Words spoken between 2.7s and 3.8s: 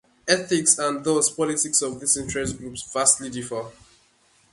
vastly differ.